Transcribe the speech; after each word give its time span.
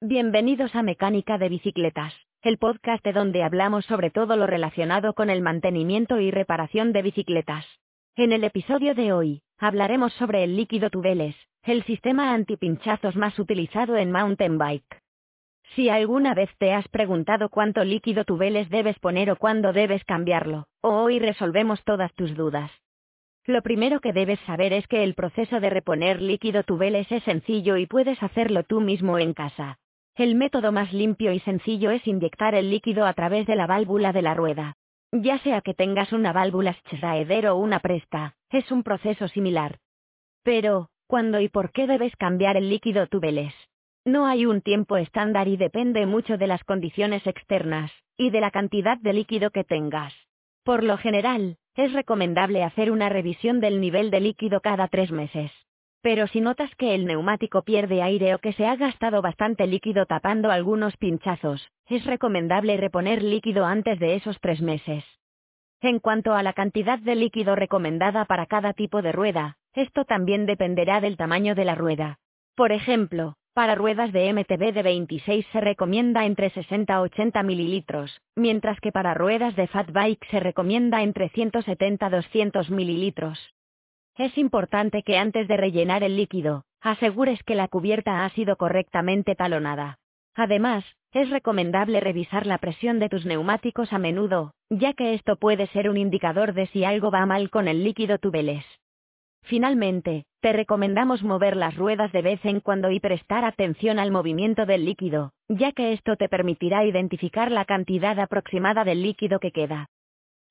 Bienvenidos 0.00 0.76
a 0.76 0.84
Mecánica 0.84 1.38
de 1.38 1.48
Bicicletas, 1.48 2.14
el 2.42 2.58
podcast 2.58 3.02
de 3.02 3.12
donde 3.12 3.42
hablamos 3.42 3.84
sobre 3.86 4.10
todo 4.10 4.36
lo 4.36 4.46
relacionado 4.46 5.12
con 5.12 5.28
el 5.28 5.42
mantenimiento 5.42 6.20
y 6.20 6.30
reparación 6.30 6.92
de 6.92 7.02
bicicletas. 7.02 7.66
En 8.14 8.30
el 8.30 8.44
episodio 8.44 8.94
de 8.94 9.12
hoy, 9.12 9.42
hablaremos 9.58 10.12
sobre 10.12 10.44
el 10.44 10.54
líquido 10.54 10.88
tubeles, 10.90 11.34
el 11.64 11.82
sistema 11.82 12.32
antipinchazos 12.32 13.16
más 13.16 13.36
utilizado 13.40 13.96
en 13.96 14.12
mountain 14.12 14.56
bike. 14.56 15.02
Si 15.74 15.88
alguna 15.88 16.32
vez 16.32 16.50
te 16.58 16.72
has 16.72 16.86
preguntado 16.86 17.48
cuánto 17.48 17.82
líquido 17.82 18.22
tubeles 18.24 18.70
debes 18.70 19.00
poner 19.00 19.32
o 19.32 19.36
cuándo 19.36 19.72
debes 19.72 20.04
cambiarlo, 20.04 20.68
hoy 20.80 21.18
resolvemos 21.18 21.82
todas 21.82 22.14
tus 22.14 22.36
dudas. 22.36 22.70
Lo 23.46 23.62
primero 23.62 23.98
que 23.98 24.12
debes 24.12 24.38
saber 24.46 24.72
es 24.72 24.86
que 24.86 25.02
el 25.02 25.14
proceso 25.14 25.58
de 25.58 25.70
reponer 25.70 26.22
líquido 26.22 26.62
tubeles 26.62 27.10
es 27.10 27.24
sencillo 27.24 27.76
y 27.76 27.86
puedes 27.86 28.22
hacerlo 28.22 28.62
tú 28.62 28.80
mismo 28.80 29.18
en 29.18 29.34
casa. 29.34 29.80
El 30.18 30.34
método 30.34 30.72
más 30.72 30.92
limpio 30.92 31.32
y 31.32 31.38
sencillo 31.38 31.92
es 31.92 32.04
inyectar 32.04 32.56
el 32.56 32.70
líquido 32.70 33.06
a 33.06 33.12
través 33.12 33.46
de 33.46 33.54
la 33.54 33.68
válvula 33.68 34.12
de 34.12 34.22
la 34.22 34.34
rueda. 34.34 34.74
Ya 35.12 35.38
sea 35.38 35.60
que 35.60 35.74
tengas 35.74 36.12
una 36.12 36.32
válvula 36.32 36.76
Schraeder 36.90 37.46
o 37.46 37.56
una 37.56 37.78
Presta, 37.78 38.34
es 38.50 38.72
un 38.72 38.82
proceso 38.82 39.28
similar. 39.28 39.78
Pero, 40.42 40.88
¿cuándo 41.06 41.40
y 41.40 41.48
por 41.48 41.70
qué 41.70 41.86
debes 41.86 42.16
cambiar 42.16 42.56
el 42.56 42.68
líquido 42.68 43.06
tubeles? 43.06 43.54
No 44.04 44.26
hay 44.26 44.44
un 44.44 44.60
tiempo 44.60 44.96
estándar 44.96 45.46
y 45.46 45.56
depende 45.56 46.04
mucho 46.04 46.36
de 46.36 46.48
las 46.48 46.64
condiciones 46.64 47.24
externas, 47.24 47.92
y 48.16 48.30
de 48.30 48.40
la 48.40 48.50
cantidad 48.50 48.98
de 48.98 49.12
líquido 49.12 49.50
que 49.50 49.62
tengas. 49.62 50.12
Por 50.64 50.82
lo 50.82 50.98
general, 50.98 51.58
es 51.76 51.92
recomendable 51.92 52.64
hacer 52.64 52.90
una 52.90 53.08
revisión 53.08 53.60
del 53.60 53.80
nivel 53.80 54.10
de 54.10 54.18
líquido 54.18 54.62
cada 54.62 54.88
tres 54.88 55.12
meses. 55.12 55.52
Pero 56.00 56.26
si 56.28 56.40
notas 56.40 56.74
que 56.76 56.94
el 56.94 57.06
neumático 57.06 57.62
pierde 57.62 58.02
aire 58.02 58.34
o 58.34 58.38
que 58.38 58.52
se 58.52 58.66
ha 58.66 58.76
gastado 58.76 59.20
bastante 59.20 59.66
líquido 59.66 60.06
tapando 60.06 60.50
algunos 60.50 60.96
pinchazos, 60.96 61.68
es 61.86 62.04
recomendable 62.04 62.76
reponer 62.76 63.22
líquido 63.22 63.64
antes 63.64 63.98
de 63.98 64.14
esos 64.14 64.38
tres 64.40 64.62
meses. 64.62 65.04
En 65.80 65.98
cuanto 65.98 66.34
a 66.34 66.42
la 66.42 66.52
cantidad 66.52 66.98
de 66.98 67.14
líquido 67.14 67.54
recomendada 67.56 68.24
para 68.24 68.46
cada 68.46 68.72
tipo 68.72 69.02
de 69.02 69.12
rueda, 69.12 69.56
esto 69.74 70.04
también 70.04 70.46
dependerá 70.46 71.00
del 71.00 71.16
tamaño 71.16 71.54
de 71.54 71.64
la 71.64 71.74
rueda. 71.74 72.18
Por 72.56 72.72
ejemplo, 72.72 73.34
para 73.54 73.74
ruedas 73.74 74.12
de 74.12 74.32
MTB 74.32 74.72
de 74.72 74.82
26 74.82 75.46
se 75.52 75.60
recomienda 75.60 76.26
entre 76.26 76.50
60 76.50 76.94
a 76.94 77.00
80 77.00 77.42
mililitros, 77.42 78.20
mientras 78.36 78.80
que 78.80 78.92
para 78.92 79.14
ruedas 79.14 79.56
de 79.56 79.66
fat 79.66 79.90
bike 79.90 80.24
se 80.30 80.38
recomienda 80.40 81.02
entre 81.02 81.28
170 81.30 82.06
a 82.06 82.10
200 82.10 82.70
mililitros. 82.70 83.38
Es 84.18 84.36
importante 84.36 85.04
que 85.04 85.16
antes 85.16 85.46
de 85.46 85.56
rellenar 85.56 86.02
el 86.02 86.16
líquido, 86.16 86.64
asegures 86.80 87.40
que 87.44 87.54
la 87.54 87.68
cubierta 87.68 88.24
ha 88.24 88.30
sido 88.30 88.56
correctamente 88.56 89.36
talonada. 89.36 89.98
Además, 90.34 90.84
es 91.12 91.30
recomendable 91.30 92.00
revisar 92.00 92.44
la 92.44 92.58
presión 92.58 92.98
de 92.98 93.08
tus 93.08 93.24
neumáticos 93.24 93.92
a 93.92 93.98
menudo, 93.98 94.54
ya 94.70 94.92
que 94.92 95.14
esto 95.14 95.36
puede 95.36 95.68
ser 95.68 95.88
un 95.88 95.96
indicador 95.96 96.52
de 96.52 96.66
si 96.66 96.84
algo 96.84 97.12
va 97.12 97.26
mal 97.26 97.48
con 97.48 97.68
el 97.68 97.84
líquido 97.84 98.18
tubeles. 98.18 98.64
Finalmente, 99.44 100.24
te 100.40 100.52
recomendamos 100.52 101.22
mover 101.22 101.56
las 101.56 101.76
ruedas 101.76 102.10
de 102.10 102.22
vez 102.22 102.44
en 102.44 102.58
cuando 102.58 102.90
y 102.90 102.98
prestar 102.98 103.44
atención 103.44 104.00
al 104.00 104.10
movimiento 104.10 104.66
del 104.66 104.84
líquido, 104.84 105.30
ya 105.48 105.70
que 105.70 105.92
esto 105.92 106.16
te 106.16 106.28
permitirá 106.28 106.84
identificar 106.84 107.52
la 107.52 107.64
cantidad 107.64 108.18
aproximada 108.18 108.82
del 108.82 109.00
líquido 109.00 109.38
que 109.38 109.52
queda. 109.52 109.86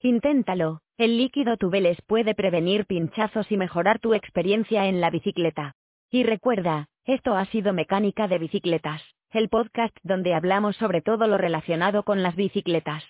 Inténtalo, 0.02 0.82
el 1.00 1.18
líquido 1.18 1.58
tubeles 1.58 1.98
puede 2.06 2.36
prevenir 2.36 2.86
pinchazos 2.86 3.52
y 3.52 3.58
mejorar 3.58 3.98
tu 3.98 4.14
experiencia 4.14 4.86
en 4.86 5.02
la 5.02 5.10
bicicleta. 5.10 5.74
Y 6.12 6.24
recuerda, 6.24 6.86
esto 7.04 7.36
ha 7.36 7.46
sido 7.46 7.74
Mecánica 7.74 8.28
de 8.28 8.38
Bicicletas, 8.38 9.02
el 9.32 9.50
podcast 9.50 9.98
donde 10.04 10.36
hablamos 10.36 10.76
sobre 10.76 11.02
todo 11.02 11.26
lo 11.26 11.40
relacionado 11.40 12.04
con 12.04 12.22
las 12.22 12.36
bicicletas. 12.36 13.04